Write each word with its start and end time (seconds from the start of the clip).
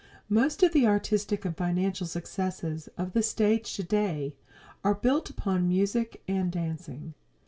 Most 0.29 0.63
of 0.63 0.73
the 0.73 0.87
artistic 0.87 1.45
and 1.45 1.55
financial 1.55 2.07
successes 2.07 2.89
of 2.97 3.13
the 3.13 3.21
stage 3.21 3.75
today 3.75 4.33
are 4.83 4.95
built 4.95 5.29
upon 5.29 5.67
music 5.67 6.23
and 6.27 6.51
dancing. 6.51 7.13